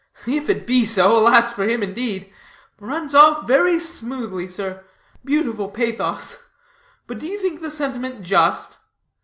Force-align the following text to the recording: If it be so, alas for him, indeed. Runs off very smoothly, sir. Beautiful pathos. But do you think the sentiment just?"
If 0.25 0.49
it 0.49 0.65
be 0.65 0.83
so, 0.85 1.15
alas 1.15 1.53
for 1.53 1.63
him, 1.63 1.83
indeed. 1.83 2.33
Runs 2.79 3.13
off 3.13 3.45
very 3.45 3.79
smoothly, 3.79 4.47
sir. 4.47 4.83
Beautiful 5.23 5.69
pathos. 5.69 6.43
But 7.05 7.19
do 7.19 7.27
you 7.27 7.37
think 7.37 7.61
the 7.61 7.69
sentiment 7.69 8.23
just?" 8.23 8.77